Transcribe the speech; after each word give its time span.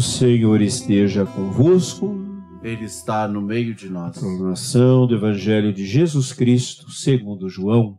Senhor 0.00 0.60
esteja 0.60 1.26
convosco. 1.26 2.14
Ele 2.62 2.84
está 2.84 3.26
no 3.26 3.42
meio 3.42 3.74
de 3.74 3.88
nós. 3.88 4.18
Proclamação 4.18 5.06
do 5.06 5.16
Evangelho 5.16 5.72
de 5.72 5.84
Jesus 5.84 6.32
Cristo, 6.32 6.90
segundo 6.90 7.48
João. 7.48 7.98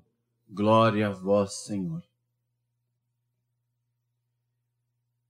Glória 0.49 1.07
a 1.07 1.11
vós, 1.11 1.65
Senhor. 1.65 2.01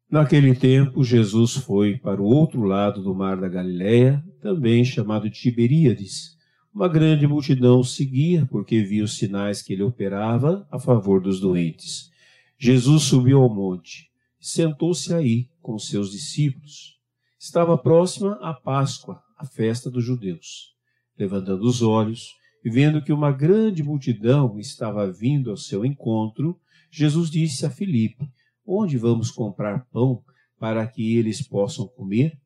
Naquele 0.09 0.53
tempo, 0.53 1.03
Jesus 1.03 1.55
foi 1.55 1.97
para 1.97 2.21
o 2.21 2.25
outro 2.25 2.61
lado 2.61 3.01
do 3.01 3.15
mar 3.15 3.41
da 3.41 3.49
Galiléia, 3.49 4.23
também 4.39 4.85
chamado 4.85 5.29
Tiberíades. 5.29 6.37
Uma 6.71 6.87
grande 6.87 7.25
multidão 7.25 7.79
o 7.79 7.83
seguia, 7.83 8.45
porque 8.45 8.83
via 8.83 9.03
os 9.03 9.17
sinais 9.17 9.61
que 9.61 9.73
ele 9.73 9.81
operava 9.81 10.67
a 10.71 10.77
favor 10.77 11.19
dos 11.19 11.39
doentes. 11.39 12.11
Jesus 12.57 13.03
subiu 13.03 13.41
ao 13.41 13.49
monte, 13.49 14.12
sentou-se 14.43 15.13
aí 15.13 15.47
com 15.61 15.79
seus 15.79 16.11
discípulos. 16.11 16.99
Estava 17.39 17.77
próxima 17.77 18.33
a 18.41 18.53
Páscoa, 18.53 19.23
a 19.37 19.45
festa 19.45 19.89
dos 19.89 20.03
judeus. 20.03 20.75
Levantando 21.17 21.63
os 21.63 21.81
olhos 21.81 22.27
e 22.61 22.69
vendo 22.69 23.01
que 23.01 23.13
uma 23.13 23.31
grande 23.31 23.81
multidão 23.81 24.59
estava 24.59 25.09
vindo 25.09 25.49
ao 25.49 25.55
seu 25.55 25.85
encontro, 25.85 26.59
Jesus 26.91 27.29
disse 27.29 27.65
a 27.65 27.69
Filipe: 27.69 28.29
Onde 28.67 28.97
vamos 28.97 29.31
comprar 29.31 29.85
pão 29.85 30.21
para 30.59 30.85
que 30.87 31.15
eles 31.15 31.41
possam 31.41 31.87
comer? 31.87 32.37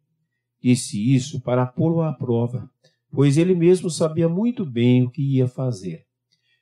Disse 0.62 1.16
isso 1.16 1.42
para 1.42 1.66
pô-lo 1.66 2.04
à 2.04 2.14
prova, 2.14 2.70
pois 3.12 3.40
ele 3.40 3.56
mesmo 3.56 3.90
sabia 3.90 4.30
muito 4.30 4.64
bem 4.64 5.04
o 5.04 5.10
que 5.10 5.24
ia 5.24 5.48
fazer. 5.48 6.06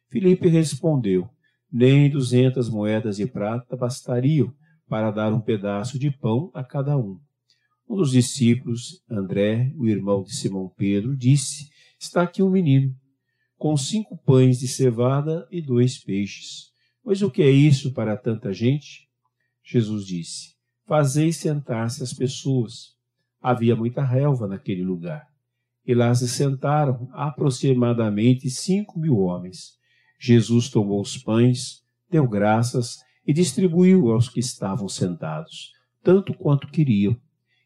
Filipe 0.10 0.48
respondeu: 0.48 1.28
Nem 1.70 2.10
duzentas 2.10 2.70
moedas 2.70 3.18
de 3.18 3.26
prata 3.26 3.76
bastariam 3.76 4.54
para 4.88 5.12
dar 5.12 5.34
um 5.34 5.42
pedaço 5.42 5.98
de 5.98 6.12
pão 6.12 6.52
a 6.54 6.64
cada 6.64 6.98
um. 6.98 7.20
Um 7.88 7.96
dos 7.96 8.12
discípulos, 8.12 9.04
André, 9.10 9.72
o 9.78 9.88
irmão 9.88 10.24
de 10.24 10.36
Simão 10.36 10.72
Pedro, 10.76 11.16
disse: 11.16 11.70
Está 12.00 12.24
aqui 12.24 12.42
um 12.42 12.50
menino, 12.50 12.96
com 13.58 13.78
cinco 13.78 14.18
pães 14.18 14.60
de 14.60 14.68
cevada 14.68 15.48
e 15.52 15.62
dois 15.62 15.98
peixes. 16.04 16.72
Pois 17.04 17.22
o 17.22 17.30
que 17.30 17.44
é 17.44 17.50
isso 17.50 17.94
para 17.94 18.18
tanta 18.18 18.52
gente? 18.52 19.08
Jesus 19.64 20.06
disse: 20.06 20.56
Fazei 20.88 21.32
sentar-se 21.32 22.02
as 22.02 22.14
pessoas. 22.14 22.96
Havia 23.42 23.76
muita 23.76 24.04
relva 24.04 24.48
naquele 24.48 24.84
lugar. 24.84 25.28
E 25.86 25.94
lá 25.94 26.14
se 26.16 26.28
sentaram 26.28 27.08
aproximadamente 27.14 28.50
cinco 28.50 29.00
mil 29.00 29.18
homens. 29.20 29.78
Jesus 30.20 30.70
tomou 30.70 31.02
os 31.02 31.18
pães, 31.18 31.84
deu 32.10 32.28
graças 32.28 33.05
e 33.26 33.34
distribuiu 33.34 34.12
aos 34.12 34.30
que 34.30 34.40
estavam 34.40 34.88
sentados, 34.88 35.72
tanto 36.04 36.34
quanto 36.34 36.68
queriam, 36.68 37.16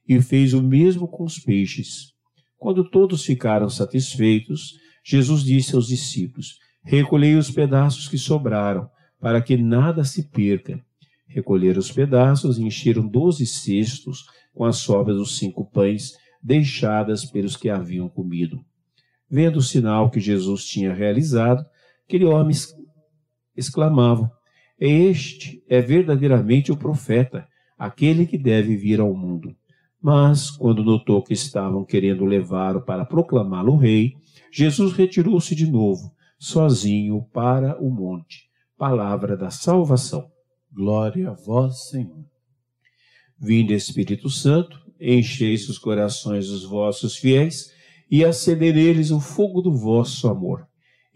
e 0.07 0.21
fez 0.21 0.53
o 0.53 0.61
mesmo 0.61 1.07
com 1.07 1.23
os 1.23 1.37
peixes. 1.37 2.13
Quando 2.57 2.89
todos 2.89 3.23
ficaram 3.23 3.69
satisfeitos, 3.69 4.73
Jesus 5.03 5.43
disse 5.43 5.75
aos 5.75 5.87
discípulos: 5.87 6.57
Recolhei 6.83 7.35
os 7.35 7.51
pedaços 7.51 8.07
que 8.07 8.17
sobraram, 8.17 8.89
para 9.19 9.41
que 9.41 9.57
nada 9.57 10.03
se 10.03 10.29
perca. 10.29 10.83
Recolheram 11.27 11.79
os 11.79 11.91
pedaços 11.91 12.57
e 12.57 12.63
encheram 12.63 13.07
doze 13.07 13.45
cestos 13.45 14.25
com 14.53 14.65
as 14.65 14.77
sobras 14.77 15.17
dos 15.17 15.37
cinco 15.37 15.69
pães 15.69 16.13
deixadas 16.41 17.25
pelos 17.25 17.55
que 17.55 17.69
haviam 17.69 18.09
comido. 18.09 18.63
Vendo 19.29 19.57
o 19.57 19.61
sinal 19.61 20.09
que 20.09 20.19
Jesus 20.19 20.65
tinha 20.65 20.93
realizado, 20.93 21.63
aquele 22.07 22.25
homem 22.25 22.55
exclamava: 23.55 24.31
Este 24.79 25.61
é 25.67 25.81
verdadeiramente 25.81 26.71
o 26.71 26.77
profeta, 26.77 27.47
aquele 27.77 28.25
que 28.25 28.37
deve 28.37 28.77
vir 28.77 28.99
ao 28.99 29.13
mundo. 29.13 29.55
Mas, 30.01 30.49
quando 30.49 30.83
notou 30.83 31.21
que 31.21 31.33
estavam 31.33 31.83
querendo 31.83 32.23
levá-lo 32.23 32.81
para 32.81 33.05
proclamá-lo 33.05 33.75
rei, 33.75 34.13
Jesus 34.51 34.93
retirou-se 34.93 35.53
de 35.53 35.69
novo, 35.69 36.13
sozinho, 36.37 37.21
para 37.33 37.77
o 37.81 37.89
monte. 37.89 38.49
Palavra 38.77 39.35
da 39.35 39.49
salvação. 39.49 40.31
Glória 40.71 41.29
a 41.29 41.33
vós, 41.33 41.89
Senhor. 41.89 42.25
Vinde, 43.37 43.73
Espírito 43.73 44.29
Santo, 44.29 44.79
encheis 44.99 45.67
os 45.67 45.77
corações 45.77 46.47
dos 46.47 46.63
vossos 46.63 47.17
fiéis 47.17 47.73
e 48.09 48.23
acendei 48.23 48.71
neles 48.71 49.11
o 49.11 49.19
fogo 49.19 49.61
do 49.61 49.73
vosso 49.73 50.27
amor. 50.29 50.65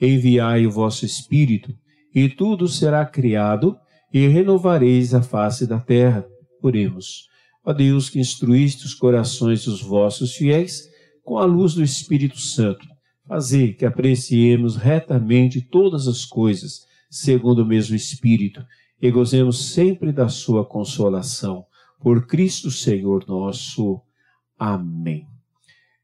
Enviai 0.02 0.66
o 0.66 0.72
vosso 0.72 1.06
Espírito, 1.06 1.74
e 2.14 2.30
tudo 2.30 2.68
será 2.68 3.06
criado, 3.06 3.78
e 4.14 4.28
renovareis 4.28 5.14
a 5.14 5.22
face 5.22 5.66
da 5.66 5.80
terra. 5.80 6.26
Oremos. 6.62 7.28
Ó 7.66 7.74
Deus, 7.74 8.10
que 8.10 8.20
instruíste 8.20 8.86
os 8.86 8.94
corações 8.94 9.66
dos 9.66 9.82
vossos 9.82 10.36
fiéis 10.36 10.90
com 11.24 11.38
a 11.38 11.46
luz 11.46 11.74
do 11.74 11.84
Espírito 11.84 12.38
Santo, 12.38 12.86
fazei 13.28 13.74
que 13.74 13.86
apreciemos 13.86 14.76
retamente 14.76 15.62
todas 15.62 16.08
as 16.08 16.26
coisas, 16.26 16.86
segundo 17.10 17.64
o 17.64 17.66
mesmo 17.66 17.96
Espírito, 17.96 18.64
e 19.02 19.10
gozemos 19.10 19.72
sempre 19.74 20.12
da 20.12 20.30
sua 20.30 20.66
consolação 20.66 21.66
por 22.00 22.28
Cristo 22.28 22.70
Senhor 22.70 23.26
nosso. 23.28 24.02
Amém. 24.60 25.26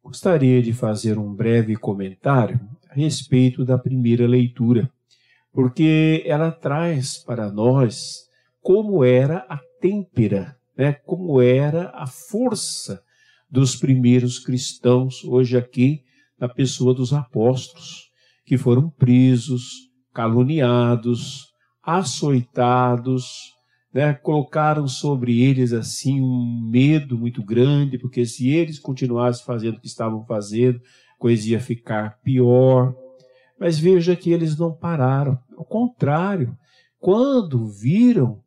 Gostaria 0.01 0.61
de 0.61 0.71
fazer 0.71 1.17
um 1.17 1.33
breve 1.33 1.75
comentário 1.75 2.59
a 2.89 2.93
respeito 2.93 3.65
da 3.65 3.77
primeira 3.77 4.25
leitura, 4.25 4.89
porque 5.53 6.23
ela 6.25 6.51
traz 6.51 7.17
para 7.17 7.51
nós 7.51 8.27
como 8.61 9.03
era 9.03 9.45
a 9.49 9.59
têmpera, 9.81 10.55
né? 10.77 10.93
como 10.93 11.41
era 11.41 11.89
a 11.93 12.05
força 12.07 13.01
dos 13.49 13.75
primeiros 13.75 14.39
cristãos, 14.39 15.23
hoje 15.23 15.57
aqui 15.57 16.03
na 16.39 16.47
pessoa 16.47 16.93
dos 16.93 17.13
apóstolos, 17.13 18.09
que 18.45 18.57
foram 18.57 18.89
presos, 18.89 19.89
caluniados, 20.13 21.47
açoitados, 21.83 23.53
né, 23.93 24.13
colocaram 24.13 24.87
sobre 24.87 25.41
eles 25.41 25.73
assim 25.73 26.21
um 26.21 26.67
medo 26.69 27.17
muito 27.17 27.43
grande, 27.43 27.97
porque 27.97 28.25
se 28.25 28.49
eles 28.49 28.79
continuassem 28.79 29.45
fazendo 29.45 29.77
o 29.77 29.81
que 29.81 29.87
estavam 29.87 30.23
fazendo, 30.25 30.79
a 31.15 31.19
coisa 31.19 31.49
ia 31.49 31.59
ficar 31.59 32.19
pior. 32.21 32.93
Mas 33.59 33.77
veja 33.77 34.15
que 34.15 34.31
eles 34.31 34.57
não 34.57 34.71
pararam. 34.71 35.37
Ao 35.57 35.65
contrário, 35.65 36.57
quando 36.99 37.67
viram 37.67 38.41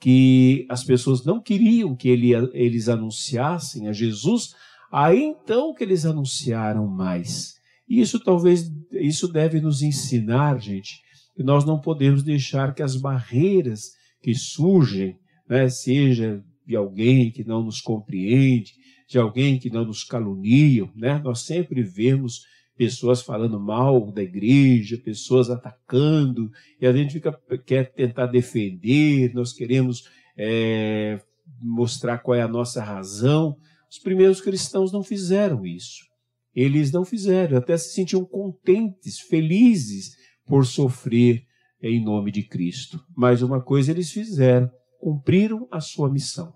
que 0.00 0.66
as 0.68 0.84
pessoas 0.84 1.24
não 1.24 1.40
queriam 1.40 1.96
que 1.96 2.08
ele, 2.08 2.32
eles 2.52 2.88
anunciassem 2.88 3.88
a 3.88 3.92
Jesus, 3.92 4.54
aí 4.92 5.22
então 5.22 5.74
que 5.74 5.82
eles 5.82 6.04
anunciaram 6.04 6.86
mais. 6.86 7.54
E 7.88 8.00
isso 8.00 8.20
talvez, 8.20 8.70
isso 8.92 9.26
deve 9.26 9.60
nos 9.60 9.82
ensinar, 9.82 10.60
gente, 10.60 11.00
que 11.34 11.42
nós 11.42 11.64
não 11.64 11.80
podemos 11.80 12.22
deixar 12.22 12.74
que 12.74 12.82
as 12.82 12.96
barreiras 12.96 13.92
que 14.22 14.34
surgem, 14.34 15.18
né, 15.48 15.68
seja 15.68 16.44
de 16.66 16.76
alguém 16.76 17.30
que 17.30 17.44
não 17.44 17.62
nos 17.62 17.80
compreende, 17.80 18.72
de 19.08 19.18
alguém 19.18 19.58
que 19.58 19.70
não 19.70 19.86
nos 19.86 20.04
calunia, 20.04 20.88
né? 20.94 21.18
Nós 21.24 21.46
sempre 21.46 21.82
vemos 21.82 22.42
pessoas 22.78 23.20
falando 23.20 23.58
mal 23.58 24.12
da 24.12 24.22
igreja, 24.22 24.96
pessoas 24.96 25.50
atacando, 25.50 26.48
e 26.80 26.86
a 26.86 26.92
gente 26.92 27.12
fica, 27.12 27.32
quer 27.66 27.92
tentar 27.92 28.26
defender, 28.26 29.34
nós 29.34 29.52
queremos 29.52 30.08
é, 30.36 31.20
mostrar 31.60 32.18
qual 32.18 32.36
é 32.36 32.42
a 32.42 32.48
nossa 32.48 32.80
razão. 32.82 33.56
Os 33.90 33.98
primeiros 33.98 34.40
cristãos 34.40 34.92
não 34.92 35.02
fizeram 35.02 35.66
isso. 35.66 36.06
Eles 36.54 36.92
não 36.92 37.04
fizeram, 37.04 37.58
até 37.58 37.76
se 37.76 37.92
sentiam 37.92 38.24
contentes, 38.24 39.18
felizes 39.18 40.16
por 40.46 40.64
sofrer 40.64 41.44
em 41.82 42.02
nome 42.02 42.30
de 42.30 42.44
Cristo. 42.44 43.04
Mas 43.16 43.42
uma 43.42 43.60
coisa 43.60 43.90
eles 43.90 44.12
fizeram, 44.12 44.70
cumpriram 45.00 45.66
a 45.70 45.80
sua 45.80 46.08
missão. 46.08 46.54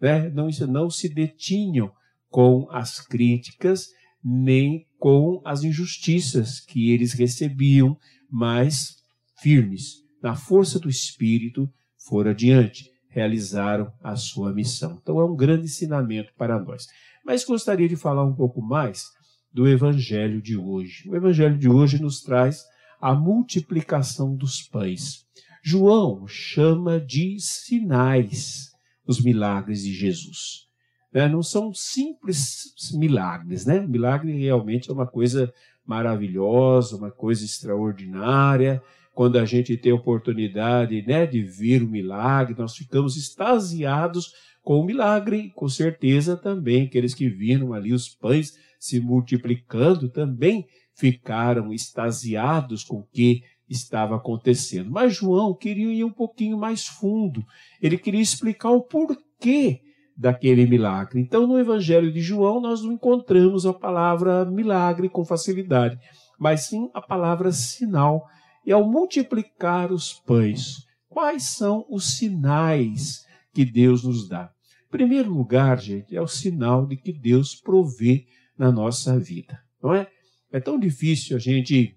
Né? 0.00 0.28
Não, 0.30 0.48
não 0.68 0.88
se 0.88 1.08
detinham 1.08 1.90
com 2.28 2.68
as 2.70 3.00
críticas 3.00 3.88
nem 4.24 4.86
com 4.98 5.42
as 5.44 5.62
injustiças 5.62 6.60
que 6.60 6.90
eles 6.90 7.12
recebiam, 7.12 7.98
mas 8.30 8.96
firmes, 9.42 10.02
na 10.22 10.34
força 10.34 10.78
do 10.78 10.88
Espírito, 10.88 11.70
foram 12.08 12.30
adiante, 12.30 12.90
realizaram 13.08 13.92
a 14.02 14.16
sua 14.16 14.52
missão. 14.52 14.98
Então 15.02 15.20
é 15.20 15.24
um 15.24 15.36
grande 15.36 15.66
ensinamento 15.66 16.32
para 16.36 16.58
nós. 16.58 16.86
Mas 17.24 17.44
gostaria 17.44 17.88
de 17.88 17.96
falar 17.96 18.24
um 18.24 18.34
pouco 18.34 18.62
mais 18.62 19.04
do 19.52 19.68
Evangelho 19.68 20.40
de 20.40 20.56
hoje. 20.56 21.08
O 21.08 21.14
Evangelho 21.14 21.58
de 21.58 21.68
hoje 21.68 22.00
nos 22.00 22.22
traz 22.22 22.64
a 23.00 23.14
multiplicação 23.14 24.34
dos 24.34 24.62
pães. 24.62 25.24
João 25.62 26.26
chama 26.26 26.98
de 27.00 27.38
sinais 27.38 28.70
os 29.06 29.22
milagres 29.22 29.82
de 29.82 29.92
Jesus. 29.92 30.64
É, 31.14 31.28
não 31.28 31.42
são 31.42 31.72
simples 31.72 32.74
milagres, 32.92 33.64
né? 33.64 33.80
milagre 33.86 34.36
realmente 34.36 34.90
é 34.90 34.92
uma 34.92 35.06
coisa 35.06 35.52
maravilhosa, 35.86 36.96
uma 36.96 37.10
coisa 37.10 37.44
extraordinária. 37.44 38.82
Quando 39.14 39.38
a 39.38 39.44
gente 39.44 39.76
tem 39.76 39.92
a 39.92 39.94
oportunidade 39.94 41.02
né, 41.06 41.24
de 41.24 41.40
ver 41.40 41.84
o 41.84 41.88
milagre, 41.88 42.56
nós 42.58 42.74
ficamos 42.74 43.16
extasiados 43.16 44.32
com 44.60 44.80
o 44.80 44.84
milagre, 44.84 45.52
com 45.54 45.68
certeza 45.68 46.36
também 46.36 46.86
aqueles 46.86 47.14
que 47.14 47.28
viram 47.28 47.72
ali 47.72 47.92
os 47.92 48.08
pães 48.08 48.58
se 48.80 48.98
multiplicando 48.98 50.08
também 50.08 50.66
ficaram 50.96 51.72
extasiados 51.72 52.82
com 52.82 52.98
o 52.98 53.06
que 53.12 53.42
estava 53.68 54.16
acontecendo. 54.16 54.90
Mas 54.90 55.16
João 55.16 55.54
queria 55.54 55.92
ir 55.92 56.04
um 56.04 56.12
pouquinho 56.12 56.58
mais 56.58 56.86
fundo. 56.86 57.44
Ele 57.80 57.96
queria 57.96 58.20
explicar 58.20 58.70
o 58.70 58.82
porquê 58.82 59.80
daquele 60.16 60.66
milagre. 60.66 61.20
Então, 61.20 61.46
no 61.46 61.58
Evangelho 61.58 62.12
de 62.12 62.20
João, 62.20 62.60
nós 62.60 62.82
não 62.82 62.92
encontramos 62.92 63.66
a 63.66 63.72
palavra 63.72 64.44
milagre 64.44 65.08
com 65.08 65.24
facilidade, 65.24 65.98
mas 66.38 66.66
sim 66.66 66.88
a 66.94 67.00
palavra 67.00 67.50
sinal. 67.50 68.24
E 68.64 68.72
ao 68.72 68.88
multiplicar 68.88 69.92
os 69.92 70.12
pães, 70.12 70.86
quais 71.08 71.44
são 71.50 71.84
os 71.90 72.16
sinais 72.16 73.24
que 73.52 73.64
Deus 73.64 74.04
nos 74.04 74.28
dá? 74.28 74.50
Em 74.86 74.90
primeiro 74.90 75.32
lugar, 75.32 75.80
gente, 75.80 76.16
é 76.16 76.20
o 76.20 76.28
sinal 76.28 76.86
de 76.86 76.96
que 76.96 77.12
Deus 77.12 77.54
provê 77.54 78.26
na 78.56 78.70
nossa 78.70 79.18
vida, 79.18 79.58
não 79.82 79.92
é? 79.92 80.08
É 80.52 80.60
tão 80.60 80.78
difícil 80.78 81.36
a 81.36 81.40
gente 81.40 81.96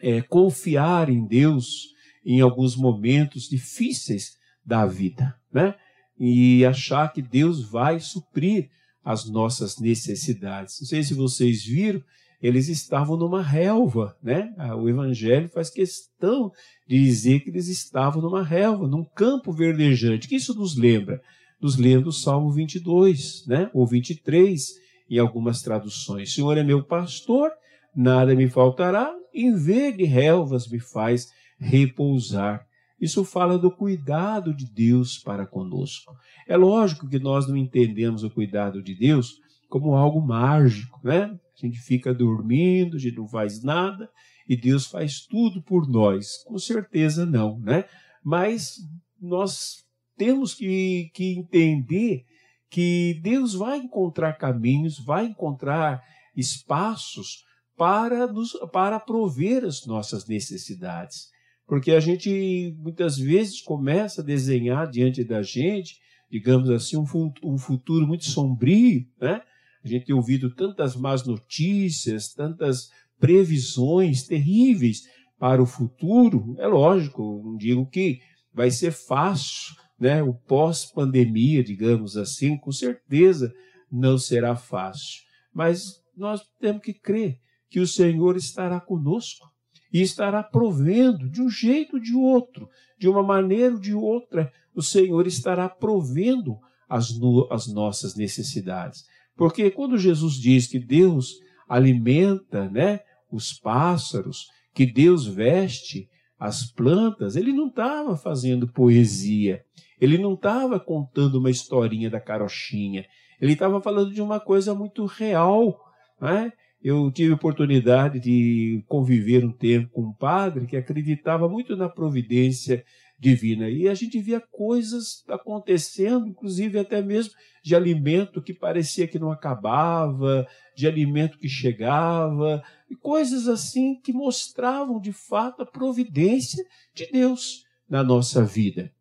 é, 0.00 0.22
confiar 0.22 1.10
em 1.10 1.26
Deus 1.26 1.88
em 2.24 2.40
alguns 2.40 2.74
momentos 2.76 3.44
difíceis 3.44 4.38
da 4.64 4.86
vida, 4.86 5.34
né? 5.52 5.74
E 6.18 6.64
achar 6.64 7.12
que 7.12 7.22
Deus 7.22 7.62
vai 7.68 8.00
suprir 8.00 8.68
as 9.04 9.28
nossas 9.28 9.78
necessidades. 9.78 10.80
Não 10.80 10.88
sei 10.88 11.02
se 11.02 11.14
vocês 11.14 11.64
viram, 11.64 12.02
eles 12.40 12.68
estavam 12.68 13.16
numa 13.16 13.42
relva, 13.42 14.16
né? 14.22 14.52
Ah, 14.56 14.76
o 14.76 14.88
Evangelho 14.88 15.48
faz 15.48 15.70
questão 15.70 16.52
de 16.86 17.02
dizer 17.02 17.40
que 17.40 17.50
eles 17.50 17.68
estavam 17.68 18.22
numa 18.22 18.42
relva, 18.42 18.86
num 18.86 19.04
campo 19.04 19.52
verdejante. 19.52 20.28
Que 20.28 20.36
isso 20.36 20.54
nos 20.54 20.76
lembra? 20.76 21.20
Nos 21.60 21.76
lembra 21.76 22.08
o 22.08 22.12
Salmo 22.12 22.52
22, 22.52 23.44
né? 23.46 23.70
Ou 23.74 23.86
23, 23.86 24.68
em 25.10 25.18
algumas 25.18 25.62
traduções. 25.62 26.32
Senhor 26.32 26.56
é 26.56 26.62
meu 26.62 26.82
pastor, 26.84 27.50
nada 27.94 28.34
me 28.34 28.48
faltará, 28.48 29.12
em 29.34 29.54
verde 29.56 30.04
relvas 30.04 30.68
me 30.68 30.78
faz 30.78 31.28
repousar. 31.58 32.67
Isso 33.00 33.24
fala 33.24 33.58
do 33.58 33.70
cuidado 33.70 34.54
de 34.54 34.66
Deus 34.66 35.18
para 35.18 35.46
conosco. 35.46 36.12
É 36.46 36.56
lógico 36.56 37.08
que 37.08 37.18
nós 37.18 37.46
não 37.46 37.56
entendemos 37.56 38.24
o 38.24 38.30
cuidado 38.30 38.82
de 38.82 38.94
Deus 38.94 39.34
como 39.68 39.94
algo 39.94 40.20
mágico, 40.20 40.98
né? 41.04 41.24
A 41.56 41.66
gente 41.66 41.78
fica 41.78 42.14
dormindo, 42.14 42.96
a 42.96 43.00
gente 43.00 43.16
não 43.16 43.28
faz 43.28 43.62
nada 43.62 44.08
e 44.48 44.56
Deus 44.56 44.86
faz 44.86 45.20
tudo 45.20 45.62
por 45.62 45.88
nós. 45.88 46.42
Com 46.44 46.58
certeza 46.58 47.26
não, 47.26 47.58
né? 47.60 47.84
Mas 48.24 48.76
nós 49.20 49.84
temos 50.16 50.54
que, 50.54 51.10
que 51.14 51.38
entender 51.38 52.24
que 52.70 53.18
Deus 53.22 53.54
vai 53.54 53.78
encontrar 53.78 54.34
caminhos, 54.34 54.98
vai 54.98 55.26
encontrar 55.26 56.02
espaços 56.36 57.44
para, 57.76 58.26
nos, 58.26 58.52
para 58.72 58.98
prover 58.98 59.64
as 59.64 59.86
nossas 59.86 60.26
necessidades. 60.26 61.28
Porque 61.68 61.92
a 61.92 62.00
gente 62.00 62.74
muitas 62.78 63.18
vezes 63.18 63.60
começa 63.60 64.22
a 64.22 64.24
desenhar 64.24 64.90
diante 64.90 65.22
da 65.22 65.42
gente, 65.42 65.98
digamos 66.30 66.70
assim, 66.70 66.96
um, 66.96 67.58
futuro 67.58 68.06
muito 68.06 68.24
sombrio, 68.24 69.06
né? 69.20 69.42
A 69.84 69.86
gente 69.86 70.06
tem 70.06 70.14
ouvido 70.14 70.54
tantas 70.54 70.96
más 70.96 71.26
notícias, 71.26 72.32
tantas 72.32 72.88
previsões 73.20 74.22
terríveis 74.22 75.02
para 75.38 75.62
o 75.62 75.66
futuro. 75.66 76.56
É 76.58 76.66
lógico, 76.66 77.42
não 77.44 77.58
digo 77.58 77.86
que 77.86 78.18
vai 78.52 78.70
ser 78.70 78.90
fácil, 78.90 79.74
né? 80.00 80.22
O 80.22 80.32
pós-pandemia, 80.32 81.62
digamos 81.62 82.16
assim, 82.16 82.56
com 82.56 82.72
certeza 82.72 83.52
não 83.92 84.16
será 84.16 84.56
fácil. 84.56 85.22
Mas 85.52 86.02
nós 86.16 86.40
temos 86.58 86.82
que 86.82 86.94
crer 86.94 87.38
que 87.68 87.78
o 87.78 87.86
Senhor 87.86 88.38
estará 88.38 88.80
conosco 88.80 89.47
e 89.92 90.02
estará 90.02 90.42
provendo 90.42 91.28
de 91.28 91.40
um 91.40 91.48
jeito 91.48 91.96
ou 91.96 92.02
de 92.02 92.14
outro, 92.14 92.68
de 92.98 93.08
uma 93.08 93.22
maneira 93.22 93.74
ou 93.74 93.80
de 93.80 93.94
outra, 93.94 94.52
o 94.74 94.82
Senhor 94.82 95.26
estará 95.26 95.68
provendo 95.68 96.58
as, 96.88 97.18
no, 97.18 97.46
as 97.50 97.66
nossas 97.66 98.14
necessidades. 98.14 99.04
Porque 99.36 99.70
quando 99.70 99.98
Jesus 99.98 100.34
diz 100.34 100.66
que 100.66 100.78
Deus 100.78 101.34
alimenta 101.68 102.68
né, 102.68 103.00
os 103.30 103.52
pássaros, 103.52 104.46
que 104.74 104.86
Deus 104.86 105.26
veste 105.26 106.08
as 106.38 106.70
plantas, 106.70 107.36
ele 107.36 107.52
não 107.52 107.68
estava 107.68 108.16
fazendo 108.16 108.72
poesia, 108.72 109.62
ele 110.00 110.18
não 110.18 110.34
estava 110.34 110.78
contando 110.78 111.36
uma 111.36 111.50
historinha 111.50 112.08
da 112.08 112.20
carochinha, 112.20 113.04
ele 113.40 113.52
estava 113.52 113.80
falando 113.80 114.12
de 114.12 114.22
uma 114.22 114.40
coisa 114.40 114.74
muito 114.74 115.04
real. 115.04 115.78
Né? 116.20 116.52
Eu 116.82 117.10
tive 117.10 117.32
oportunidade 117.32 118.20
de 118.20 118.84
conviver 118.86 119.44
um 119.44 119.52
tempo 119.52 119.90
com 119.90 120.02
um 120.02 120.12
padre 120.12 120.66
que 120.66 120.76
acreditava 120.76 121.48
muito 121.48 121.76
na 121.76 121.88
providência 121.88 122.84
divina. 123.18 123.68
E 123.68 123.88
a 123.88 123.94
gente 123.94 124.20
via 124.20 124.40
coisas 124.40 125.24
acontecendo, 125.28 126.28
inclusive 126.28 126.78
até 126.78 127.02
mesmo 127.02 127.34
de 127.64 127.74
alimento 127.74 128.40
que 128.40 128.54
parecia 128.54 129.08
que 129.08 129.18
não 129.18 129.32
acabava, 129.32 130.46
de 130.76 130.86
alimento 130.86 131.38
que 131.38 131.48
chegava, 131.48 132.62
e 132.88 132.94
coisas 132.94 133.48
assim 133.48 134.00
que 134.00 134.12
mostravam 134.12 135.00
de 135.00 135.12
fato 135.12 135.62
a 135.62 135.66
providência 135.66 136.64
de 136.94 137.10
Deus 137.10 137.64
na 137.88 138.04
nossa 138.04 138.44
vida. 138.44 138.92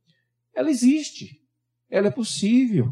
Ela 0.56 0.72
existe, 0.72 1.40
ela 1.90 2.08
é 2.08 2.12
possível. 2.12 2.92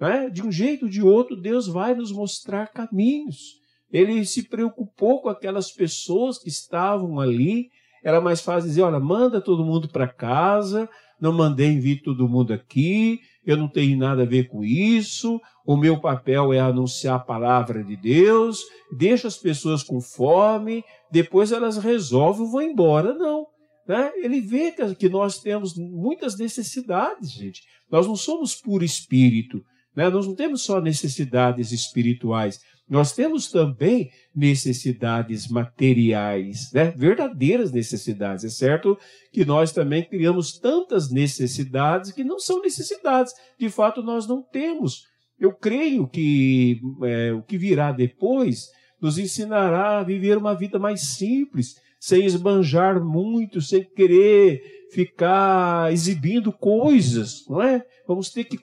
Né? 0.00 0.30
De 0.30 0.42
um 0.42 0.50
jeito 0.50 0.86
ou 0.86 0.90
de 0.90 1.02
outro, 1.02 1.36
Deus 1.36 1.66
vai 1.66 1.94
nos 1.94 2.10
mostrar 2.10 2.68
caminhos. 2.68 3.62
Ele 3.94 4.26
se 4.26 4.42
preocupou 4.42 5.22
com 5.22 5.28
aquelas 5.28 5.70
pessoas 5.70 6.36
que 6.36 6.48
estavam 6.48 7.20
ali. 7.20 7.70
Era 8.02 8.20
mais 8.20 8.40
fácil 8.40 8.68
dizer: 8.68 8.82
olha, 8.82 8.98
manda 8.98 9.40
todo 9.40 9.64
mundo 9.64 9.88
para 9.88 10.08
casa, 10.08 10.88
não 11.20 11.32
mandei 11.32 11.78
vir 11.78 12.02
todo 12.02 12.28
mundo 12.28 12.52
aqui, 12.52 13.20
eu 13.46 13.56
não 13.56 13.68
tenho 13.68 13.96
nada 13.96 14.22
a 14.22 14.26
ver 14.26 14.48
com 14.48 14.64
isso, 14.64 15.40
o 15.64 15.76
meu 15.76 16.00
papel 16.00 16.52
é 16.52 16.58
anunciar 16.58 17.14
a 17.14 17.20
palavra 17.20 17.84
de 17.84 17.96
Deus, 17.96 18.64
deixa 18.98 19.28
as 19.28 19.36
pessoas 19.36 19.84
com 19.84 20.00
fome, 20.00 20.82
depois 21.08 21.52
elas 21.52 21.76
resolvem 21.76 22.46
e 22.46 22.50
vão 22.50 22.62
embora. 22.62 23.14
Não. 23.14 23.46
Né? 23.86 24.10
Ele 24.16 24.40
vê 24.40 24.72
que 24.98 25.08
nós 25.08 25.38
temos 25.38 25.76
muitas 25.76 26.36
necessidades, 26.36 27.30
gente. 27.30 27.62
Nós 27.88 28.08
não 28.08 28.16
somos 28.16 28.56
puro 28.56 28.84
espírito, 28.84 29.62
né? 29.94 30.10
nós 30.10 30.26
não 30.26 30.34
temos 30.34 30.62
só 30.62 30.80
necessidades 30.80 31.70
espirituais, 31.70 32.58
nós 32.88 33.12
temos 33.12 33.50
também 33.50 34.10
necessidades 34.34 35.48
materiais, 35.48 36.70
né? 36.72 36.92
verdadeiras 36.96 37.72
necessidades. 37.72 38.44
É 38.44 38.48
certo 38.50 38.98
que 39.32 39.44
nós 39.44 39.72
também 39.72 40.04
criamos 40.04 40.58
tantas 40.58 41.10
necessidades 41.10 42.12
que 42.12 42.22
não 42.22 42.38
são 42.38 42.60
necessidades. 42.60 43.32
De 43.58 43.70
fato, 43.70 44.02
nós 44.02 44.26
não 44.26 44.42
temos. 44.42 45.06
Eu 45.38 45.52
creio 45.52 46.06
que 46.06 46.80
é, 47.02 47.32
o 47.32 47.42
que 47.42 47.56
virá 47.56 47.90
depois 47.90 48.68
nos 49.00 49.18
ensinará 49.18 49.98
a 49.98 50.04
viver 50.04 50.36
uma 50.36 50.54
vida 50.54 50.78
mais 50.78 51.00
simples, 51.00 51.76
sem 52.06 52.24
esbanjar 52.24 53.02
muito, 53.02 53.60
sem 53.60 53.84
querer 53.84 54.60
ficar 54.92 55.92
exibindo 55.92 56.52
coisas, 56.52 57.44
não 57.48 57.62
é? 57.62 57.84
Vamos 58.06 58.30
ter 58.30 58.44
que 58.44 58.58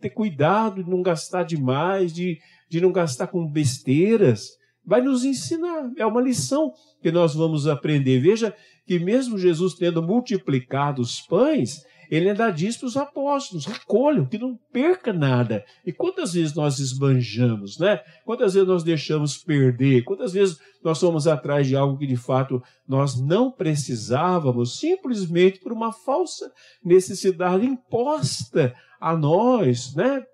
ter 0.00 0.10
cuidado 0.10 0.82
de 0.82 0.90
não 0.90 1.02
gastar 1.02 1.42
demais, 1.42 2.12
de 2.12 2.38
de 2.68 2.80
não 2.80 2.92
gastar 2.92 3.28
com 3.28 3.46
besteiras, 3.46 4.50
vai 4.84 5.00
nos 5.00 5.24
ensinar. 5.24 5.90
É 5.96 6.06
uma 6.06 6.20
lição 6.20 6.72
que 7.00 7.10
nós 7.10 7.34
vamos 7.34 7.66
aprender. 7.66 8.20
Veja 8.20 8.54
que 8.86 8.98
mesmo 8.98 9.38
Jesus 9.38 9.74
tendo 9.74 10.02
multiplicado 10.02 11.02
os 11.02 11.20
pães, 11.20 11.82
ele 12.10 12.30
ainda 12.30 12.50
diz 12.50 12.76
para 12.76 12.86
os 12.86 12.96
apóstolos: 12.96 13.66
recolham, 13.66 14.26
que 14.26 14.38
não 14.38 14.58
perca 14.72 15.12
nada. 15.12 15.64
E 15.84 15.92
quantas 15.92 16.34
vezes 16.34 16.54
nós 16.54 16.78
esbanjamos, 16.78 17.78
né? 17.78 18.00
Quantas 18.24 18.54
vezes 18.54 18.68
nós 18.68 18.82
deixamos 18.82 19.36
perder? 19.38 20.04
Quantas 20.04 20.32
vezes 20.32 20.58
nós 20.82 20.98
somos 20.98 21.26
atrás 21.26 21.66
de 21.66 21.76
algo 21.76 21.98
que 21.98 22.06
de 22.06 22.16
fato 22.16 22.62
nós 22.86 23.20
não 23.20 23.50
precisávamos, 23.50 24.78
simplesmente 24.78 25.60
por 25.60 25.72
uma 25.72 25.92
falsa 25.92 26.52
necessidade 26.84 27.66
imposta 27.66 28.74
a 29.00 29.16
nós, 29.16 29.94
né? 29.94 30.24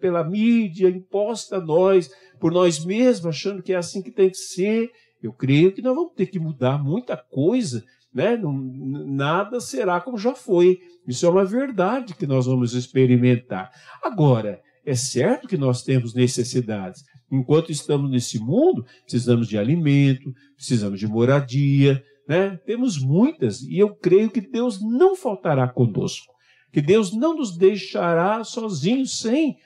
pela 0.00 0.24
mídia, 0.24 0.88
imposta 0.88 1.56
a 1.56 1.60
nós, 1.60 2.10
por 2.38 2.52
nós 2.52 2.84
mesmos, 2.84 3.26
achando 3.26 3.62
que 3.62 3.72
é 3.72 3.76
assim 3.76 4.02
que 4.02 4.10
tem 4.10 4.30
que 4.30 4.36
ser. 4.36 4.90
Eu 5.22 5.32
creio 5.32 5.72
que 5.72 5.82
nós 5.82 5.94
vamos 5.94 6.12
ter 6.14 6.26
que 6.26 6.38
mudar 6.38 6.82
muita 6.82 7.16
coisa, 7.16 7.82
né? 8.14 8.38
Nada 8.40 9.60
será 9.60 10.00
como 10.00 10.16
já 10.16 10.34
foi. 10.34 10.78
Isso 11.06 11.26
é 11.26 11.28
uma 11.28 11.44
verdade 11.44 12.14
que 12.14 12.26
nós 12.26 12.46
vamos 12.46 12.74
experimentar. 12.74 13.70
Agora, 14.02 14.60
é 14.86 14.94
certo 14.94 15.48
que 15.48 15.56
nós 15.56 15.82
temos 15.82 16.14
necessidades. 16.14 17.02
Enquanto 17.30 17.72
estamos 17.72 18.10
nesse 18.10 18.38
mundo, 18.38 18.84
precisamos 19.02 19.48
de 19.48 19.58
alimento, 19.58 20.32
precisamos 20.56 21.00
de 21.00 21.06
moradia, 21.06 22.02
né? 22.28 22.58
Temos 22.64 22.98
muitas 22.98 23.62
e 23.62 23.78
eu 23.78 23.94
creio 23.94 24.30
que 24.30 24.40
Deus 24.40 24.80
não 24.80 25.16
faltará 25.16 25.66
conosco 25.68 26.34
que 26.74 26.82
Deus 26.82 27.12
não 27.12 27.36
nos 27.36 27.56
deixará 27.56 28.42
sozinhos, 28.42 29.20
sem 29.20 29.56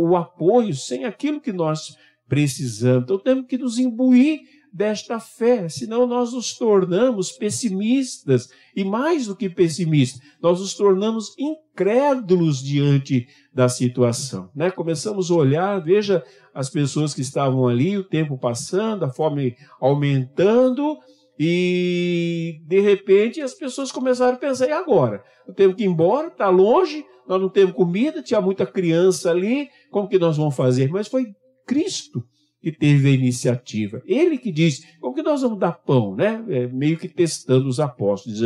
o 0.00 0.16
apoio, 0.16 0.74
sem 0.74 1.04
aquilo 1.04 1.40
que 1.40 1.52
nós 1.52 1.96
precisamos. 2.26 3.04
Então 3.04 3.16
temos 3.16 3.46
que 3.46 3.56
nos 3.56 3.78
imbuir 3.78 4.40
desta 4.72 5.18
fé, 5.18 5.68
senão 5.68 6.06
nós 6.06 6.32
nos 6.32 6.56
tornamos 6.56 7.32
pessimistas 7.32 8.48
e 8.74 8.84
mais 8.84 9.26
do 9.26 9.36
que 9.36 9.48
pessimistas, 9.48 10.20
nós 10.40 10.60
nos 10.60 10.74
tornamos 10.74 11.34
incrédulos 11.38 12.62
diante 12.62 13.26
da 13.52 13.68
situação, 13.68 14.50
né? 14.54 14.70
Começamos 14.70 15.30
a 15.30 15.34
olhar, 15.34 15.82
veja 15.82 16.22
as 16.54 16.70
pessoas 16.70 17.14
que 17.14 17.20
estavam 17.20 17.66
ali, 17.66 17.96
o 17.96 18.04
tempo 18.04 18.38
passando, 18.38 19.04
a 19.04 19.10
fome 19.10 19.56
aumentando, 19.80 20.98
e 21.38 22.60
de 22.66 22.80
repente 22.80 23.40
as 23.40 23.54
pessoas 23.54 23.92
começaram 23.92 24.34
a 24.34 24.38
pensar: 24.38 24.68
e 24.68 24.72
agora? 24.72 25.22
Eu 25.46 25.54
tenho 25.54 25.74
que 25.74 25.84
ir 25.84 25.86
embora, 25.86 26.28
está 26.28 26.48
longe, 26.48 27.04
nós 27.26 27.40
não 27.40 27.48
temos 27.48 27.74
comida, 27.74 28.22
tinha 28.22 28.40
muita 28.40 28.66
criança 28.66 29.30
ali, 29.30 29.68
como 29.90 30.08
que 30.08 30.18
nós 30.18 30.36
vamos 30.36 30.56
fazer? 30.56 30.90
Mas 30.90 31.08
foi 31.08 31.26
Cristo 31.66 32.22
que 32.60 32.72
teve 32.72 33.08
a 33.08 33.12
iniciativa. 33.12 34.02
Ele 34.04 34.38
que 34.38 34.50
disse: 34.50 34.84
como 35.00 35.14
que 35.14 35.22
nós 35.22 35.42
vamos 35.42 35.58
dar 35.58 35.72
pão, 35.72 36.14
né? 36.14 36.44
É, 36.48 36.66
meio 36.66 36.98
que 36.98 37.08
testando 37.08 37.68
os 37.68 37.80
apóstolos, 37.80 38.40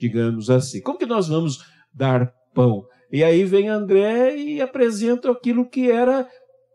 digamos 0.00 0.50
assim. 0.50 0.80
Como 0.80 0.98
que 0.98 1.06
nós 1.06 1.28
vamos 1.28 1.58
dar 1.92 2.32
pão? 2.54 2.86
E 3.10 3.22
aí 3.24 3.44
vem 3.44 3.68
André 3.68 4.36
e 4.36 4.60
apresenta 4.60 5.30
aquilo 5.30 5.68
que 5.68 5.90
era, 5.90 6.28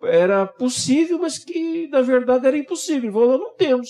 era 0.03 0.45
possível, 0.45 1.19
mas 1.19 1.37
que 1.37 1.87
na 1.87 2.01
verdade 2.01 2.47
era 2.47 2.57
impossível. 2.57 3.03
Ele 3.03 3.11
falou: 3.11 3.37
não 3.37 3.55
temos. 3.55 3.89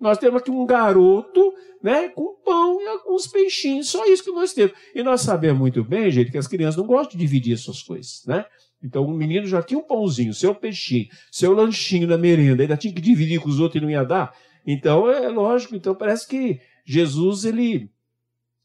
Nós 0.00 0.18
temos 0.18 0.40
aqui 0.40 0.50
um 0.50 0.66
garoto, 0.66 1.52
né, 1.82 2.08
com 2.08 2.34
pão 2.44 2.80
e 2.80 2.86
alguns 2.86 3.26
peixinhos, 3.26 3.88
só 3.88 4.04
isso 4.06 4.24
que 4.24 4.32
nós 4.32 4.52
temos. 4.52 4.74
E 4.94 5.02
nós 5.02 5.20
sabemos 5.20 5.58
muito 5.58 5.84
bem, 5.84 6.10
gente, 6.10 6.30
que 6.30 6.38
as 6.38 6.48
crianças 6.48 6.76
não 6.76 6.86
gostam 6.86 7.12
de 7.12 7.18
dividir 7.18 7.54
essas 7.54 7.82
coisas, 7.82 8.22
né? 8.26 8.44
Então 8.84 9.04
o 9.04 9.14
menino 9.14 9.46
já 9.46 9.62
tinha 9.62 9.78
um 9.78 9.86
pãozinho, 9.86 10.34
seu 10.34 10.54
peixinho, 10.54 11.08
seu 11.32 11.54
lanchinho 11.54 12.06
na 12.06 12.18
merenda, 12.18 12.62
ainda 12.62 12.76
tinha 12.76 12.92
que 12.92 13.00
dividir 13.00 13.40
com 13.40 13.48
os 13.48 13.58
outros 13.58 13.80
e 13.80 13.84
não 13.84 13.90
ia 13.90 14.04
dar. 14.04 14.34
Então 14.66 15.10
é 15.10 15.28
lógico, 15.28 15.74
então 15.74 15.94
parece 15.94 16.28
que 16.28 16.60
Jesus 16.84 17.44
ele 17.44 17.90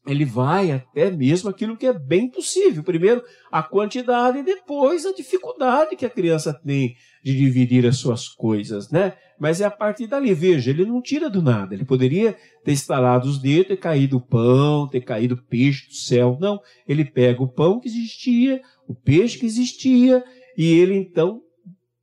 ele 0.06 0.24
vai 0.24 0.72
até 0.72 1.10
mesmo 1.10 1.50
aquilo 1.50 1.76
que 1.76 1.86
é 1.86 1.92
bem 1.92 2.28
possível. 2.28 2.82
Primeiro, 2.82 3.22
a 3.52 3.62
quantidade 3.62 4.38
e 4.38 4.42
depois 4.42 5.04
a 5.04 5.12
dificuldade 5.12 5.94
que 5.94 6.06
a 6.06 6.10
criança 6.10 6.54
tem 6.54 6.96
de 7.22 7.36
dividir 7.36 7.86
as 7.86 7.98
suas 7.98 8.26
coisas, 8.26 8.90
né? 8.90 9.12
Mas 9.38 9.60
é 9.60 9.64
a 9.64 9.70
partir 9.70 10.06
dali, 10.06 10.32
veja, 10.34 10.70
ele 10.70 10.84
não 10.84 11.02
tira 11.02 11.28
do 11.28 11.42
nada. 11.42 11.74
Ele 11.74 11.84
poderia 11.84 12.36
ter 12.64 12.72
instalado 12.72 13.28
os 13.28 13.38
dedos, 13.38 13.68
ter 13.68 13.76
caído 13.76 14.16
o 14.16 14.20
pão, 14.20 14.88
ter 14.88 15.00
caído 15.00 15.34
o 15.34 15.42
peixe 15.42 15.86
do 15.86 15.94
céu. 15.94 16.36
Não, 16.40 16.60
ele 16.86 17.04
pega 17.04 17.42
o 17.42 17.48
pão 17.48 17.78
que 17.78 17.88
existia, 17.88 18.60
o 18.90 18.94
peixe 18.94 19.38
que 19.38 19.46
existia, 19.46 20.24
e 20.58 20.66
ele 20.66 20.96
então 20.96 21.40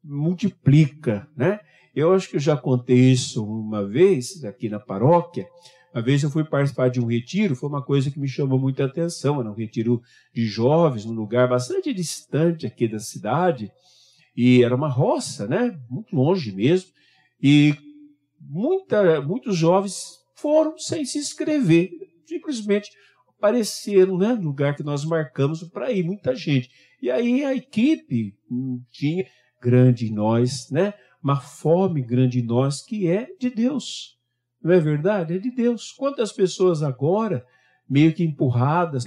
multiplica, 0.02 1.28
né? 1.36 1.60
Eu 1.94 2.14
acho 2.14 2.30
que 2.30 2.38
eu 2.38 2.40
já 2.40 2.56
contei 2.56 3.12
isso 3.12 3.44
uma 3.44 3.86
vez 3.86 4.42
aqui 4.46 4.70
na 4.70 4.80
paróquia, 4.80 5.46
uma 5.94 6.02
vez 6.02 6.24
eu 6.24 6.30
fui 6.30 6.46
participar 6.46 6.90
de 6.90 7.02
um 7.02 7.06
retiro, 7.06 7.58
foi 7.58 7.68
uma 7.68 7.84
coisa 7.84 8.10
que 8.10 8.20
me 8.20 8.28
chamou 8.28 8.58
muita 8.58 8.86
atenção. 8.86 9.42
Era 9.42 9.50
um 9.50 9.54
retiro 9.54 10.02
de 10.34 10.46
jovens, 10.46 11.04
num 11.04 11.14
lugar 11.14 11.50
bastante 11.50 11.94
distante 11.94 12.66
aqui 12.66 12.88
da 12.88 13.00
cidade, 13.00 13.70
e 14.36 14.64
era 14.64 14.74
uma 14.74 14.88
roça, 14.88 15.46
né? 15.46 15.78
Muito 15.90 16.16
longe 16.16 16.54
mesmo. 16.54 16.90
E 17.42 17.76
muita, 18.40 19.20
muitos 19.20 19.58
jovens 19.58 20.20
foram 20.36 20.78
sem 20.78 21.04
se 21.04 21.18
inscrever, 21.18 21.90
simplesmente 22.26 22.92
apareceram 23.38 24.18
né, 24.18 24.34
lugar 24.34 24.76
que 24.76 24.84
nós 24.84 25.06
marcamos 25.06 25.64
para 25.64 25.92
ir, 25.92 26.04
muita 26.04 26.36
gente. 26.36 26.70
E 27.02 27.10
aí 27.12 27.46
a 27.46 27.56
equipe 27.56 28.34
hum, 28.52 28.82
tinha 28.92 29.26
grande 29.62 30.08
em 30.08 30.14
nós, 30.14 30.70
né? 30.72 30.94
Uma 31.24 31.40
fome 31.40 32.02
grande 32.02 32.40
em 32.40 32.44
nós 32.44 32.82
que 32.82 33.08
é 33.08 33.28
de 33.40 33.50
Deus. 33.50 34.18
Não 34.62 34.74
é 34.74 34.80
verdade? 34.80 35.36
É 35.36 35.38
de 35.38 35.52
Deus. 35.52 35.92
Quantas 35.92 36.32
pessoas 36.32 36.82
agora, 36.82 37.46
meio 37.90 38.14
que 38.14 38.24
empurradas, 38.24 39.04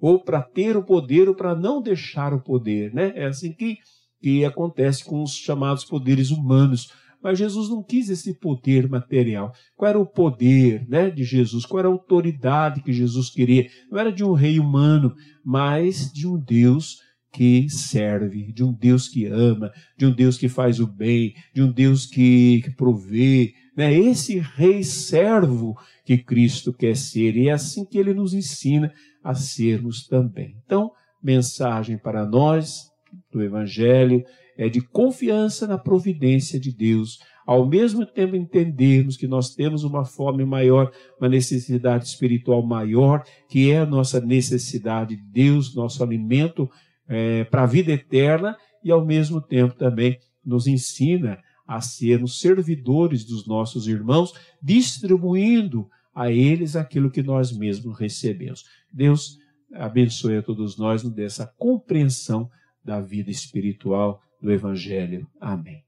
ou 0.00 0.22
para 0.22 0.42
ter 0.42 0.76
o 0.76 0.84
poder 0.84 1.28
ou 1.28 1.34
para 1.34 1.54
não 1.54 1.80
deixar 1.80 2.34
o 2.34 2.42
poder, 2.42 2.92
né? 2.92 3.12
É 3.14 3.26
assim 3.26 3.52
que, 3.52 3.78
que 4.20 4.44
acontece 4.44 5.04
com 5.04 5.22
os 5.22 5.34
chamados 5.34 5.84
poderes 5.84 6.30
humanos. 6.30 6.92
Mas 7.24 7.38
Jesus 7.38 7.70
não 7.70 7.82
quis 7.82 8.10
esse 8.10 8.34
poder 8.34 8.86
material. 8.86 9.50
Qual 9.74 9.88
era 9.88 9.98
o 9.98 10.04
poder 10.04 10.86
né, 10.86 11.08
de 11.08 11.24
Jesus? 11.24 11.64
Qual 11.64 11.78
era 11.78 11.88
a 11.88 11.90
autoridade 11.90 12.82
que 12.82 12.92
Jesus 12.92 13.30
queria? 13.30 13.66
Não 13.90 13.98
era 13.98 14.12
de 14.12 14.22
um 14.22 14.34
rei 14.34 14.60
humano, 14.60 15.14
mas 15.42 16.12
de 16.12 16.28
um 16.28 16.38
Deus 16.38 16.98
que 17.32 17.66
serve, 17.70 18.52
de 18.52 18.62
um 18.62 18.72
Deus 18.72 19.08
que 19.08 19.24
ama, 19.24 19.72
de 19.96 20.04
um 20.04 20.12
Deus 20.12 20.36
que 20.36 20.50
faz 20.50 20.78
o 20.78 20.86
bem, 20.86 21.34
de 21.54 21.62
um 21.62 21.72
Deus 21.72 22.04
que, 22.04 22.60
que 22.62 22.70
provê, 22.70 23.54
né? 23.74 23.92
Esse 23.92 24.38
rei 24.38 24.84
servo 24.84 25.74
que 26.04 26.18
Cristo 26.18 26.72
quer 26.74 26.94
ser, 26.94 27.36
e 27.36 27.48
é 27.48 27.52
assim 27.52 27.86
que 27.86 27.98
ele 27.98 28.12
nos 28.12 28.34
ensina 28.34 28.92
a 29.24 29.34
sermos 29.34 30.06
também. 30.06 30.54
Então, 30.64 30.92
mensagem 31.22 31.96
para 31.96 32.24
nós 32.24 32.93
do 33.34 33.42
Evangelho 33.42 34.24
é 34.56 34.68
de 34.68 34.80
confiança 34.80 35.66
na 35.66 35.76
providência 35.76 36.58
de 36.60 36.72
Deus, 36.72 37.18
ao 37.44 37.68
mesmo 37.68 38.06
tempo 38.06 38.36
entendermos 38.36 39.16
que 39.16 39.26
nós 39.26 39.54
temos 39.54 39.82
uma 39.82 40.04
fome 40.04 40.44
maior, 40.44 40.90
uma 41.20 41.28
necessidade 41.28 42.06
espiritual 42.06 42.64
maior, 42.64 43.24
que 43.48 43.70
é 43.70 43.80
a 43.80 43.86
nossa 43.86 44.20
necessidade 44.20 45.16
de 45.16 45.22
Deus, 45.22 45.74
nosso 45.74 46.02
alimento 46.02 46.70
é, 47.08 47.44
para 47.44 47.64
a 47.64 47.66
vida 47.66 47.92
eterna, 47.92 48.56
e 48.82 48.90
ao 48.90 49.04
mesmo 49.04 49.40
tempo 49.40 49.74
também 49.74 50.18
nos 50.44 50.66
ensina 50.66 51.38
a 51.66 51.80
sermos 51.80 52.40
servidores 52.40 53.24
dos 53.24 53.46
nossos 53.46 53.88
irmãos, 53.88 54.32
distribuindo 54.62 55.88
a 56.14 56.30
eles 56.30 56.76
aquilo 56.76 57.10
que 57.10 57.22
nós 57.22 57.56
mesmos 57.56 57.98
recebemos. 57.98 58.64
Deus 58.92 59.38
abençoe 59.72 60.36
a 60.36 60.42
todos 60.42 60.78
nós 60.78 61.02
dessa 61.02 61.46
compreensão 61.58 62.48
da 62.84 63.00
vida 63.00 63.30
espiritual 63.30 64.22
do 64.40 64.52
Evangelho. 64.52 65.26
Amém. 65.40 65.84